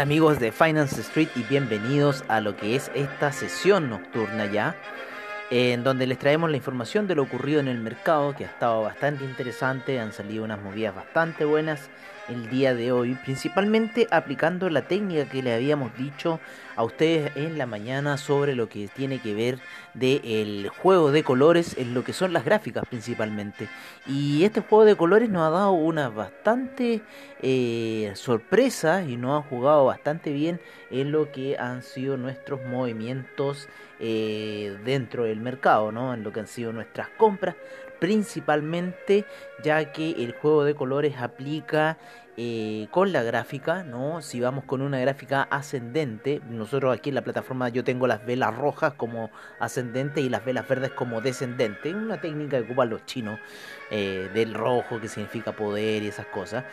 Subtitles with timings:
[0.00, 4.74] Amigos de Finance Street y bienvenidos a lo que es esta sesión nocturna ya,
[5.50, 8.82] en donde les traemos la información de lo ocurrido en el mercado, que ha estado
[8.82, 11.90] bastante interesante, han salido unas movidas bastante buenas
[12.28, 16.38] el día de hoy, principalmente aplicando la técnica que le habíamos dicho
[16.76, 19.58] a ustedes en la mañana sobre lo que tiene que ver
[19.94, 23.68] del juego de colores en lo que son las gráficas principalmente.
[24.06, 27.02] Y este juego de colores nos ha dado una bastante
[27.42, 30.60] eh, sorpresa y nos ha jugado bastante bien
[30.90, 36.14] en lo que han sido nuestros movimientos eh, dentro del mercado, ¿no?
[36.14, 37.56] en lo que han sido nuestras compras
[38.00, 39.24] principalmente
[39.62, 41.98] ya que el juego de colores aplica
[42.42, 44.22] eh, con la gráfica, ¿no?
[44.22, 48.56] Si vamos con una gráfica ascendente, nosotros aquí en la plataforma yo tengo las velas
[48.56, 53.38] rojas como ascendente y las velas verdes como descendente, una técnica que ocupan los chinos
[53.90, 56.64] eh, del rojo que significa poder y esas cosas.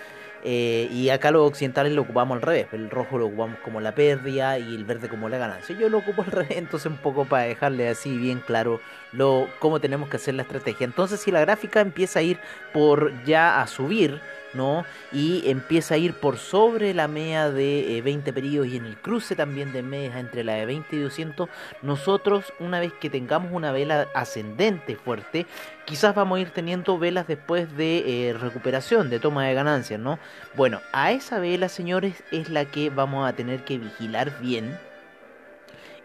[0.41, 3.93] Eh, y acá los occidentales lo ocupamos al revés, el rojo lo ocupamos como la
[3.93, 5.77] pérdida y el verde como la ganancia.
[5.77, 8.79] Yo lo ocupo al revés, entonces un poco para dejarle así bien claro
[9.11, 10.85] lo, cómo tenemos que hacer la estrategia.
[10.85, 12.39] Entonces si la gráfica empieza a ir
[12.71, 14.21] por ya a subir,
[14.53, 14.85] ¿no?
[15.11, 18.97] Y empieza a ir por sobre la media de 20 eh, periodos y en el
[18.97, 21.49] cruce también de medias entre la de 20 y 200,
[21.81, 25.45] nosotros una vez que tengamos una vela ascendente fuerte,
[25.85, 30.19] quizás vamos a ir teniendo velas después de eh, recuperación, de toma de ganancias, ¿no?
[30.55, 34.77] Bueno, a esa vela, señores, es la que vamos a tener que vigilar bien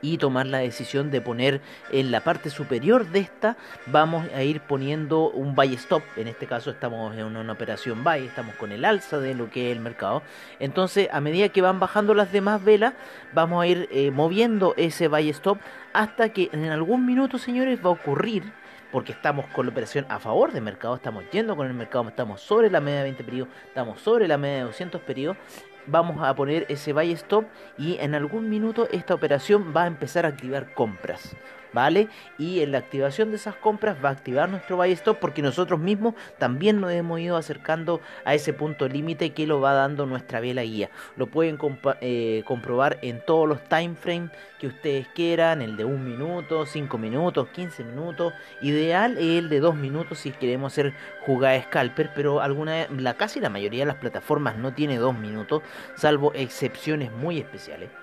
[0.02, 1.60] y tomar la decisión de poner
[1.90, 3.56] en la parte superior de esta
[3.86, 6.02] vamos a ir poniendo un buy stop.
[6.16, 9.70] En este caso estamos en una operación buy estamos con el alza de lo que
[9.70, 10.22] es el mercado.
[10.58, 12.94] Entonces a medida que van bajando las demás velas
[13.32, 15.58] vamos a ir eh, moviendo ese buy stop
[15.92, 18.52] hasta que en algún minuto señores va a ocurrir
[18.90, 22.42] porque estamos con la operación a favor del mercado, estamos yendo con el mercado, estamos
[22.42, 25.38] sobre la media de 20 periodos, estamos sobre la media de 200 periodos
[25.86, 27.44] vamos a poner ese buy stop
[27.78, 31.36] y en algún minuto esta operación va a empezar a activar compras.
[31.72, 32.08] ¿Vale?
[32.38, 35.80] Y en la activación de esas compras va a activar nuestro buy stop porque nosotros
[35.80, 40.40] mismos también nos hemos ido acercando a ese punto límite que lo va dando nuestra
[40.40, 40.90] vela guía.
[41.16, 41.58] Lo pueden
[42.00, 46.98] eh, comprobar en todos los time frames que ustedes quieran, el de un minuto, 5
[46.98, 48.32] minutos, 15 minutos.
[48.60, 50.94] Ideal es el de 2 minutos si queremos hacer
[51.26, 55.62] jugada scalper, pero alguna la casi la mayoría de las plataformas no tiene 2 minutos,
[55.96, 58.01] salvo excepciones muy especiales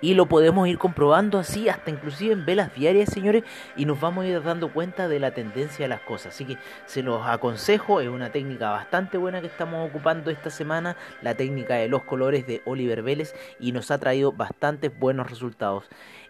[0.00, 3.44] y lo podemos ir comprobando así hasta inclusive en velas diarias, señores,
[3.76, 6.34] y nos vamos a ir dando cuenta de la tendencia de las cosas.
[6.34, 10.96] Así que se los aconsejo, es una técnica bastante buena que estamos ocupando esta semana,
[11.22, 15.84] la técnica de los colores de Oliver Vélez y nos ha traído bastantes buenos resultados.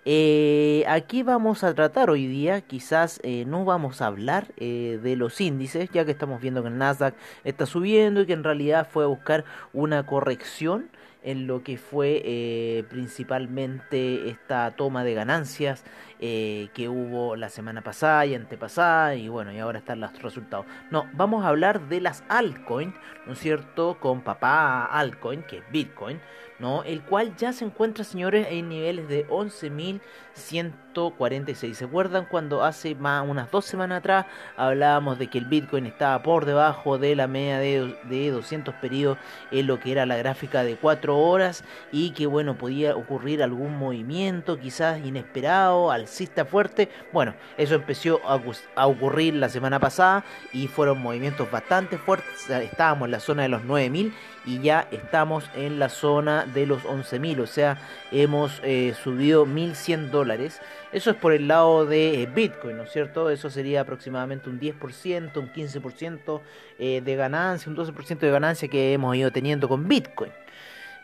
[0.04, 5.16] Eh, aquí vamos a tratar hoy día, quizás eh, no vamos a hablar eh, de
[5.16, 7.14] los índices, ya que estamos viendo que el Nasdaq
[7.44, 10.88] está subiendo y que en realidad fue a buscar una corrección
[11.22, 15.84] en lo que fue eh, principalmente esta toma de ganancias
[16.20, 20.66] eh, que hubo la semana pasada y antepasada y bueno, y ahora están los resultados.
[20.90, 22.92] No, vamos a hablar de las altcoins,
[23.26, 23.98] ¿no es cierto?
[24.00, 26.20] Con papá altcoin, que es Bitcoin,
[26.58, 26.82] ¿no?
[26.82, 31.74] El cual ya se encuentra, señores, en niveles de 11.146.
[31.74, 34.26] ¿Se acuerdan cuando hace más unas dos semanas atrás
[34.56, 39.18] hablábamos de que el Bitcoin estaba por debajo de la media de, de 200 periodos
[39.52, 41.62] en lo que era la gráfica de 4 horas
[41.92, 46.88] y que bueno, podía ocurrir algún movimiento quizás inesperado al alcista fuerte.
[47.12, 52.48] Bueno, eso empezó a, ocurrir la semana pasada y fueron movimientos bastante fuertes.
[52.48, 54.14] Estábamos en la zona de los 9000
[54.46, 57.78] y ya estamos en la zona de los 11.000, o sea,
[58.10, 60.60] hemos eh, subido 1.100 dólares.
[60.90, 63.28] Eso es por el lado de eh, Bitcoin, ¿no es cierto?
[63.28, 66.40] Eso sería aproximadamente un 10%, un 15%
[66.78, 70.32] eh, de ganancia, un 12% de ganancia que hemos ido teniendo con Bitcoin.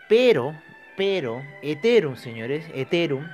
[0.09, 0.55] Pero,
[0.97, 3.27] pero, Ethereum, señores, Ethereum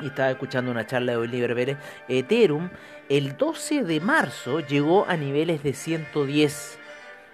[0.00, 1.78] y estaba escuchando una charla de Oliver Pérez,
[2.08, 2.70] Ethereum
[3.08, 6.78] el 12 de marzo llegó a niveles de 110.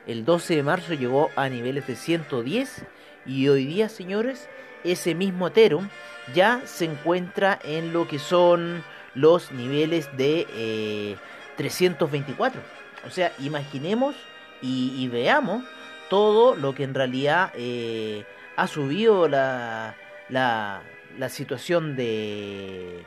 [0.07, 2.85] El 12 de marzo llegó a niveles de 110
[3.27, 4.49] y hoy día, señores,
[4.85, 5.89] ese mismo Ethereum
[6.33, 8.85] ya se encuentra en lo que son
[9.15, 11.17] los niveles de
[11.57, 12.61] 324.
[12.61, 12.65] Eh,
[13.05, 14.15] o sea, imaginemos
[14.63, 15.65] y, veamos
[16.09, 18.25] todo lo que en realidad eh,
[18.57, 19.97] ha subido la,
[20.29, 20.83] la,
[21.19, 23.03] la situación de,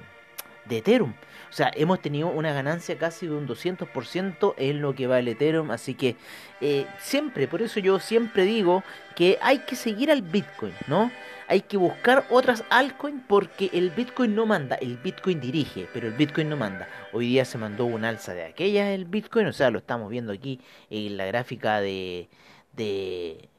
[0.65, 1.13] de Ethereum.
[1.49, 5.27] O sea, hemos tenido una ganancia casi de un 200% en lo que va el
[5.27, 5.71] Ethereum.
[5.71, 6.17] Así que
[6.61, 8.83] eh, siempre, por eso yo siempre digo
[9.15, 11.11] que hay que seguir al Bitcoin, ¿no?
[11.47, 16.13] Hay que buscar otras altcoins porque el Bitcoin no manda, el Bitcoin dirige, pero el
[16.13, 16.89] Bitcoin no manda.
[17.13, 20.33] Hoy día se mandó un alza de aquella el Bitcoin, o sea, lo estamos viendo
[20.33, 22.27] aquí en la gráfica de...
[22.73, 23.49] de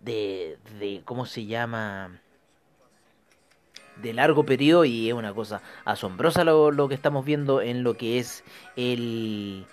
[0.00, 2.20] de, de ¿cómo se llama?
[3.96, 7.96] De largo periodo y es una cosa asombrosa lo, lo, que estamos viendo en lo
[7.96, 8.44] que es
[8.76, 9.66] el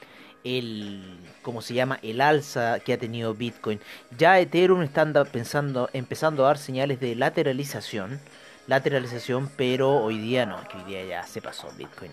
[0.43, 3.79] el cómo se llama el alza que ha tenido Bitcoin.
[4.17, 8.19] Ya Ethereum está pensando empezando a dar señales de lateralización
[8.67, 12.11] lateralización pero hoy día no que hoy día ya se pasó Bitcoin.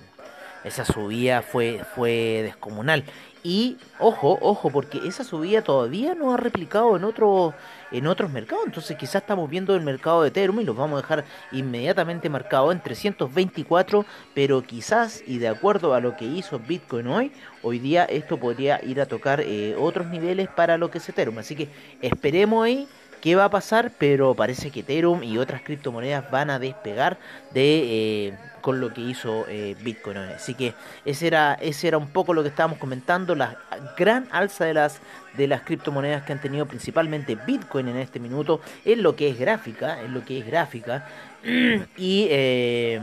[0.64, 3.04] Esa subida fue fue descomunal
[3.48, 7.54] y ojo, ojo, porque esa subida todavía no ha replicado en otros
[7.90, 8.66] en otros mercados.
[8.66, 12.70] Entonces quizás estamos viendo el mercado de Ethereum y los vamos a dejar inmediatamente marcado
[12.72, 14.04] en 324,
[14.34, 18.84] pero quizás y de acuerdo a lo que hizo Bitcoin hoy, hoy día esto podría
[18.84, 21.38] ir a tocar eh, otros niveles para lo que es Ethereum.
[21.38, 21.70] Así que
[22.02, 22.86] esperemos ahí
[23.20, 27.18] qué va a pasar, pero parece que Ethereum y otras criptomonedas van a despegar
[27.52, 30.18] de eh, con lo que hizo eh, Bitcoin.
[30.18, 30.74] Así que
[31.04, 33.56] ese era, ese era un poco lo que estábamos comentando, la
[33.96, 35.00] gran alza de las
[35.36, 39.38] de las criptomonedas que han tenido principalmente Bitcoin en este minuto, en lo que es
[39.38, 41.06] gráfica, en lo que es gráfica.
[41.96, 43.00] y eh,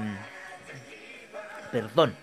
[1.71, 2.13] perdón,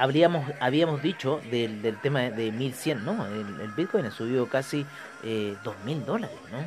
[0.00, 3.26] habríamos, habíamos dicho del, del tema de 1100, ¿no?
[3.26, 4.86] El, Bitcoin ha subido casi
[5.22, 6.58] eh, 2000 dólares, ¿no?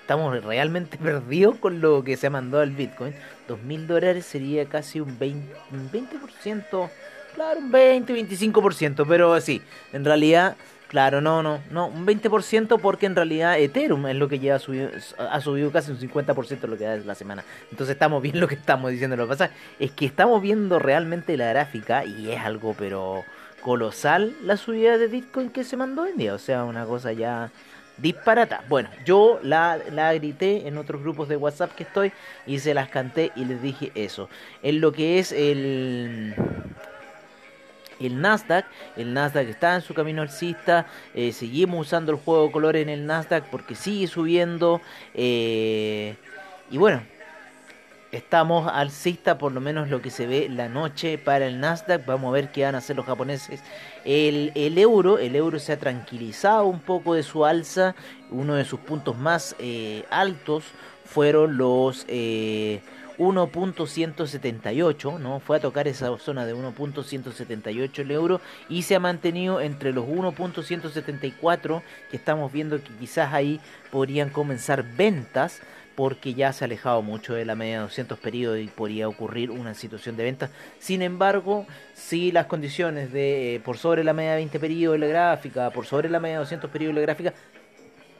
[0.00, 3.14] Estamos realmente perdidos con lo que se ha mandado el Bitcoin.
[3.48, 5.42] 2000 dólares sería casi un 20%,
[5.72, 6.90] un 20%
[7.34, 9.62] claro, un 20, 25%, pero sí,
[9.92, 10.56] en realidad
[10.88, 14.88] Claro, no, no, no, un 20% porque en realidad Ethereum es lo que ha subido,
[15.18, 17.44] ha subido casi un 50% de lo que da la semana.
[17.70, 19.14] Entonces estamos viendo lo que estamos diciendo.
[19.14, 23.24] Lo que pasa es que estamos viendo realmente la gráfica y es algo pero
[23.60, 26.32] colosal la subida de Bitcoin que se mandó en día.
[26.32, 27.50] O sea, una cosa ya
[27.98, 28.64] disparata.
[28.68, 32.12] Bueno, yo la, la grité en otros grupos de WhatsApp que estoy
[32.46, 34.30] y se las canté y les dije eso.
[34.62, 36.34] En lo que es el
[38.00, 38.66] el Nasdaq.
[38.96, 40.86] El Nasdaq está en su camino alcista.
[41.14, 44.80] Eh, seguimos usando el juego de colores en el Nasdaq porque sigue subiendo.
[45.14, 46.16] Eh,
[46.70, 47.02] y bueno,
[48.12, 52.06] estamos alcista por lo menos lo que se ve la noche para el Nasdaq.
[52.06, 53.62] Vamos a ver qué van a hacer los japoneses.
[54.04, 57.94] El, el euro, el euro se ha tranquilizado un poco de su alza.
[58.30, 60.64] Uno de sus puntos más eh, altos
[61.04, 62.04] fueron los
[63.18, 65.40] 1.178, ¿no?
[65.40, 70.06] Fue a tocar esa zona de 1.178 el euro y se ha mantenido entre los
[70.06, 73.60] 1.174 que estamos viendo que quizás ahí
[73.90, 75.60] podrían comenzar ventas
[75.98, 79.50] porque ya se ha alejado mucho de la media de 200 periodos y podría ocurrir
[79.50, 80.48] una situación de venta.
[80.78, 84.98] Sin embargo, si las condiciones de eh, por sobre la media de 20 periodos de
[85.00, 87.34] la gráfica, por sobre la media de 200 periodos de la gráfica,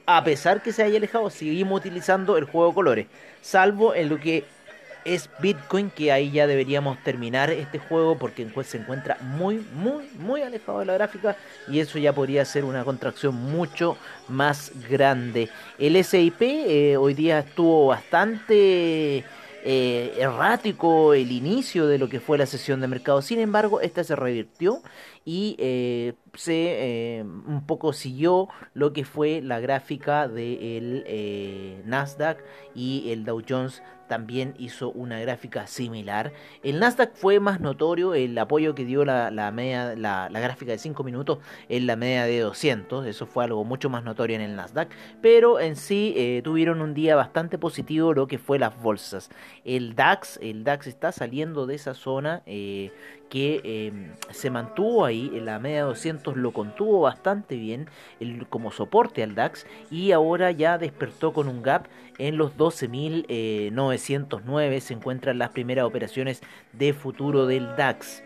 [0.06, 3.06] a pesar que se haya alejado, seguimos utilizando el juego de colores,
[3.42, 4.42] salvo en lo que
[5.04, 10.42] es Bitcoin, que ahí ya deberíamos terminar este juego porque se encuentra muy, muy, muy
[10.42, 11.36] alejado de la gráfica
[11.68, 13.96] y eso ya podría ser una contracción mucho
[14.28, 15.48] más grande.
[15.78, 19.24] El SIP eh, hoy día estuvo bastante
[19.64, 24.04] eh, errático el inicio de lo que fue la sesión de mercado, sin embargo, esta
[24.04, 24.82] se revirtió
[25.24, 32.42] y eh, se un poco siguió lo que fue la gráfica del Nasdaq
[32.74, 36.32] y el Dow Jones también hizo una gráfica similar.
[36.64, 40.78] El Nasdaq fue más notorio el apoyo que dio la, la media, la, gráfica de
[40.78, 43.06] 5 minutos en la media de 200.
[43.06, 44.88] Eso fue algo mucho más notorio en el Nasdaq.
[45.20, 49.30] Pero en sí eh, tuvieron un día bastante positivo lo que fue las bolsas.
[49.64, 52.42] El DAX, el DAX está saliendo de esa zona.
[52.46, 52.90] Eh,
[53.28, 53.92] que
[54.30, 57.88] se mantuvo ahí, en la media de 200 lo contuvo bastante bien
[58.50, 61.86] como soporte al DAX y ahora ya despertó con un gap
[62.18, 66.42] en los 12.909, eh, se encuentran las primeras operaciones
[66.72, 68.24] de futuro del DAX.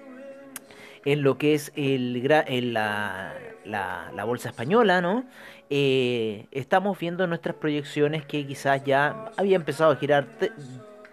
[1.04, 5.24] En lo que es el, en la, la, bolsa española, ¿no?
[5.68, 10.28] Eh, estamos viendo nuestras proyecciones que quizás ya había empezado a girar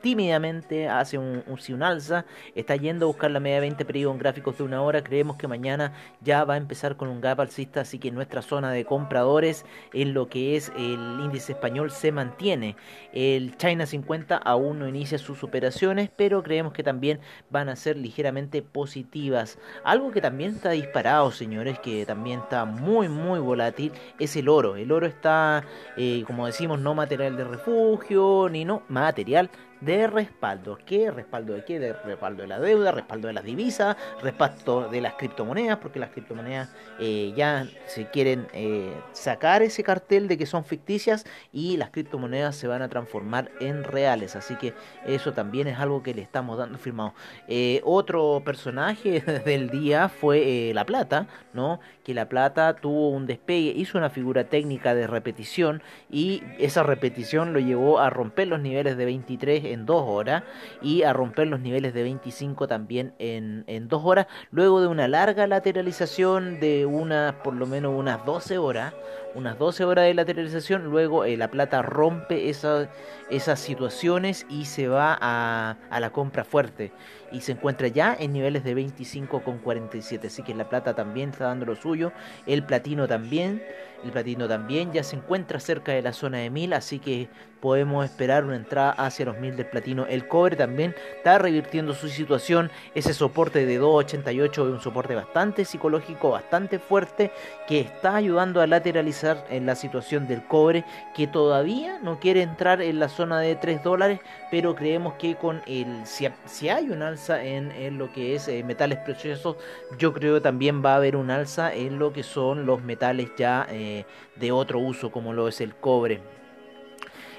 [0.02, 2.26] tímidamente hace un, un, alza,
[2.56, 5.38] está yendo a buscar la media de 20 periodos en gráficos de una hora, creemos
[5.38, 8.86] que mañana ya va a empezar con un gap alcista, así que nuestra zona de
[8.86, 12.76] compradores en lo que es el índice español se mantiene.
[13.14, 17.98] El China 50 aún no inicia sus operaciones, pero creemos que también van a ser
[17.98, 19.58] ligeramente positivas.
[19.84, 24.76] Algo que también está disparado, señores, que también está muy, muy volátil, es el oro.
[24.76, 25.64] El oro está,
[25.98, 29.50] eh, como decimos, no material de refugio, ni no material
[29.82, 30.78] de respaldo.
[30.86, 31.12] ¿Qué?
[31.12, 31.80] ¿Respaldo de qué?
[31.80, 36.10] De respaldo de la deuda, respaldo de las divisas, respaldo de las criptomonedas, porque las
[36.10, 36.70] criptomonedas
[37.00, 42.56] eh, ya se quieren eh, sacar ese cartel de que son ficticias y las criptomonedas
[42.56, 44.36] se van a transformar en reales.
[44.36, 44.74] Así que
[45.06, 47.14] eso también es algo que le estamos dando firmado.
[47.48, 51.80] Eh, otro personaje del día fue La Plata, ¿no?
[52.04, 57.54] Que La Plata tuvo un despegue, hizo una figura técnica de repetición y esa repetición
[57.54, 60.44] lo llevó a romper los niveles de 23 en 2 horas
[60.82, 65.08] y a romper los niveles de 25 también en, en 2 horas, luego de una
[65.08, 68.94] larga lateralización de unas, por lo menos unas 12 horas,
[69.36, 75.18] unas 12 horas de lateralización, luego eh, la plata rompe esas situaciones y se va
[75.20, 76.92] a, a, la compra fuerte
[77.32, 81.66] y se encuentra ya en niveles de 25,47, así que la plata también está dando
[81.66, 82.12] lo suyo,
[82.46, 83.62] el platino también,
[84.04, 87.28] el platino también ya se encuentra cerca de la zona de 1000, así que
[87.60, 90.06] podemos esperar una entrada hacia los 1000 del platino.
[90.06, 92.72] El cobre también está revirtiendo su situación.
[92.96, 97.32] Ese soporte de 2.88 es un soporte bastante psicológico, bastante fuerte,
[97.68, 102.82] que está ayudando a lateralizar en la situación del cobre, que todavía no quiere entrar
[102.82, 104.20] en la zona de 3 dólares,
[104.52, 109.58] pero creemos que con el si, hay un en, lo que es eh, metales preciosos,
[109.98, 113.32] yo creo que también va a haber un alza en lo que son los metales
[113.38, 116.22] ya eh, de otro uso, como lo es el cobre.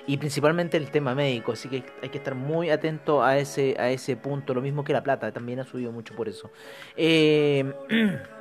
[0.06, 3.90] Y principalmente el tema médico, así que hay que estar muy atento a ese, a
[3.90, 6.50] ese punto, lo mismo que la plata, también ha subido mucho por eso.
[6.96, 7.72] Eh,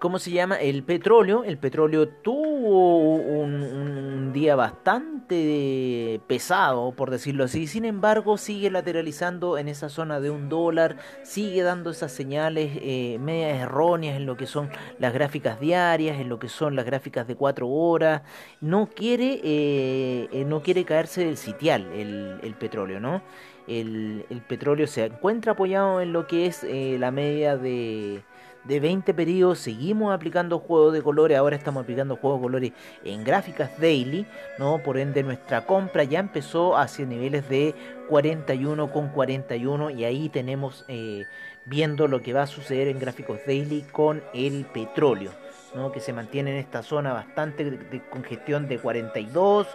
[0.00, 0.56] ¿Cómo se llama?
[0.56, 1.44] El petróleo.
[1.44, 7.66] El petróleo tuvo un, día bastante pesado, por decirlo así.
[7.66, 10.96] Sin embargo, sigue lateralizando en esa zona de un dólar.
[11.22, 16.30] Sigue dando esas señales eh, medias erróneas en lo que son las gráficas diarias, en
[16.30, 18.22] lo que son las gráficas de cuatro horas.
[18.62, 23.20] No quiere, eh, eh, no quiere caerse del sitial el, petróleo, ¿no?
[23.66, 28.22] El, el, petróleo se encuentra apoyado en lo que es la media de
[28.64, 32.72] de 20 periodos seguimos aplicando juegos de colores, ahora estamos aplicando juegos de colores
[33.04, 34.26] en gráficas daily,
[34.58, 34.78] ¿no?
[34.82, 37.74] Por ende nuestra compra ya empezó hacia niveles de
[38.08, 41.24] 41 con 41 y ahí tenemos eh,
[41.64, 45.30] viendo lo que va a suceder en gráficos daily con el petróleo.
[45.74, 45.92] ¿no?
[45.92, 49.68] que se mantiene en esta zona bastante de, congestión de 42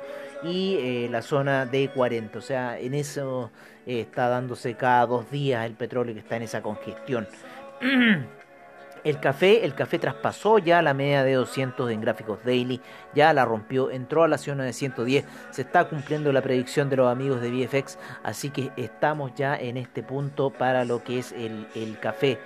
[0.44, 2.38] y eh, la zona de 40.
[2.38, 3.50] O sea, en eso
[3.86, 7.27] eh, está dándose cada dos días el petróleo que está en esa congestión.
[9.05, 12.81] El café, el café traspasó ya la media de 200 en gráficos daily,
[13.13, 16.95] ya la rompió, entró a la zona de 110, se está cumpliendo la predicción de
[16.95, 21.33] los amigos de VFX, así que estamos ya en este punto para lo que es
[21.33, 22.39] el, el café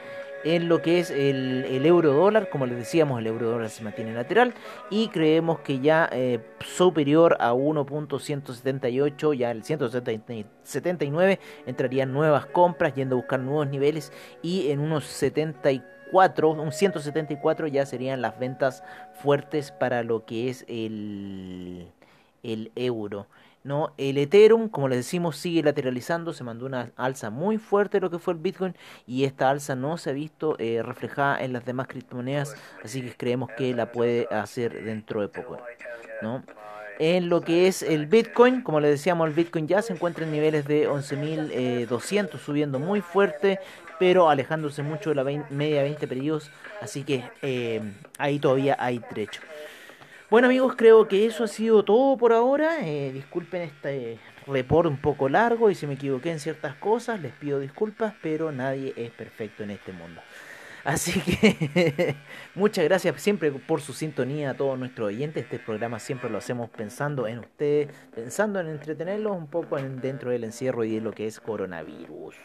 [0.44, 2.50] en lo que es el, euro dólar.
[2.50, 4.54] Como les decíamos, el euro dólar se mantiene lateral
[4.90, 13.16] y creemos que ya eh, superior a 1.178, ya el 179, entrarían nuevas compras yendo
[13.16, 14.12] a buscar nuevos niveles
[14.42, 18.84] y en unos 74, un 174 ya serían las ventas
[19.22, 21.88] fuertes para lo que es el,
[22.44, 23.28] el euro.
[23.64, 23.94] ¿no?
[23.98, 28.20] El Ethereum, como les decimos, sigue lateralizando, se mandó una alza muy fuerte lo que
[28.20, 28.76] fue el Bitcoin
[29.06, 33.14] y esta alza no se ha visto eh, reflejada en las demás criptomonedas, así que
[33.16, 35.58] creemos que la puede hacer dentro de poco,
[36.22, 36.44] ¿no?
[37.00, 40.34] En lo que es el Bitcoin, como les decíamos, el Bitcoin ya se encuentra en
[40.34, 43.60] niveles de 11.200, subiendo muy fuerte,
[44.00, 46.50] pero alejándose mucho de la media 20 periodos,
[46.82, 47.82] así que eh,
[48.18, 49.42] ahí todavía hay trecho.
[50.30, 52.88] Bueno amigos, creo que eso ha sido todo por ahora.
[52.88, 57.34] Eh, disculpen este report un poco largo y si me equivoqué en ciertas cosas, les
[57.34, 60.22] pido disculpas, pero nadie es perfecto en este mundo.
[60.84, 62.16] Así que
[62.56, 65.44] muchas gracias siempre por su sintonía a todos nuestros oyentes.
[65.44, 70.44] Este programa siempre lo hacemos pensando en ustedes, pensando en entretenerlos un poco dentro del
[70.44, 72.36] encierro y de lo que es coronavirus.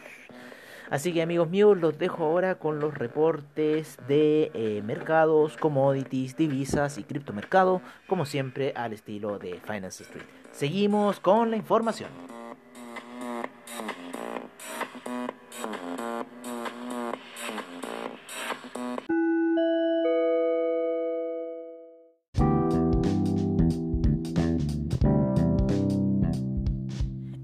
[0.90, 6.98] Así que amigos míos, los dejo ahora con los reportes de eh, mercados, commodities, divisas
[6.98, 10.26] y criptomercado, como siempre al estilo de Finance Street.
[10.52, 12.43] Seguimos con la información.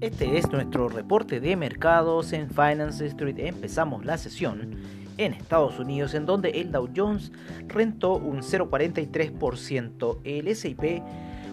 [0.01, 3.37] Este es nuestro reporte de mercados en Finance Street.
[3.37, 4.77] Empezamos la sesión
[5.19, 7.31] en Estados Unidos en donde el Dow Jones
[7.67, 11.03] rentó un 0,43%, el S&P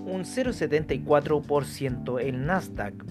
[0.07, 2.95] un 0,74%, el Nasdaq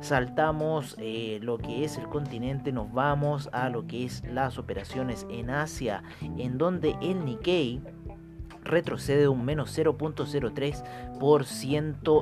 [0.02, 5.26] saltamos eh, lo que es el continente, nos vamos a lo que es las operaciones
[5.30, 7.82] en Asia, en donde el Nikkei
[8.64, 10.84] retrocede un menos 0.03%,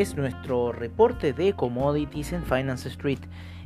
[0.03, 3.21] Es nuestro reporte de commodities en Finance Street.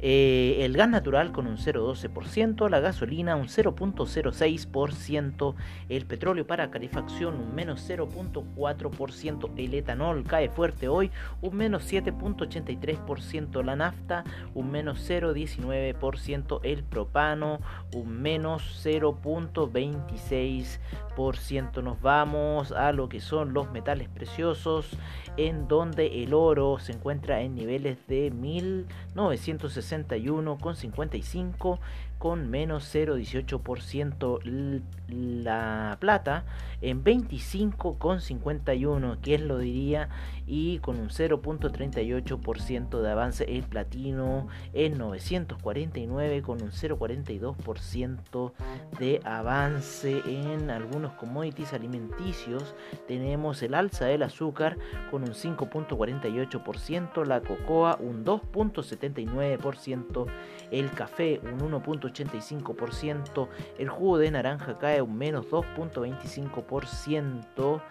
[0.00, 5.56] Eh, el gas natural con un 0,12%, la gasolina un 0,06%,
[5.88, 11.10] el petróleo para calefacción un menos 0,4%, el etanol cae fuerte hoy
[11.42, 14.22] un menos 7,83%, la nafta
[14.54, 17.58] un menos 0,19%, el propano
[17.92, 21.82] un menos 0,26%.
[21.82, 24.90] Nos vamos a lo que son los metales preciosos,
[25.36, 31.78] en donde el oro se encuentra en niveles de 1960 61,55
[32.18, 36.44] con menos 0,18% la plata
[36.80, 40.08] en 25,51 que es lo diría
[40.46, 48.52] y con un 0.38% de avance el platino en 949 con un 0.42%
[48.98, 52.74] de avance en algunos commodities alimenticios.
[53.06, 54.76] Tenemos el alza del azúcar
[55.10, 60.26] con un 5.48% la cocoa un 2.79%
[60.70, 67.82] el café un 1.85%, el jugo de naranja cae un menos 2.25%,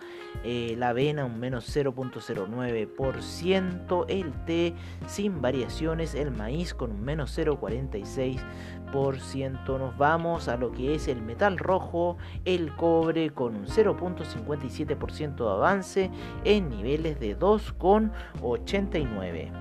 [0.43, 4.75] eh, la avena un menos 0.09%, el té
[5.07, 11.21] sin variaciones, el maíz con un menos 0.46%, nos vamos a lo que es el
[11.21, 16.09] metal rojo, el cobre con un 0.57% de avance
[16.43, 19.51] en niveles de 2.89.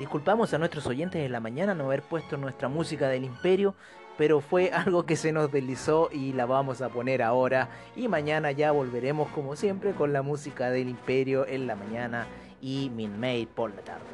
[0.00, 3.74] Disculpamos a nuestros oyentes de la mañana no haber puesto nuestra música del imperio,
[4.16, 7.68] pero fue algo que se nos deslizó y la vamos a poner ahora.
[7.94, 12.26] Y mañana ya volveremos como siempre con la música del imperio en la mañana
[12.62, 14.06] y Minmade por la tarde.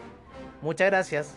[0.60, 1.36] Muchas gracias.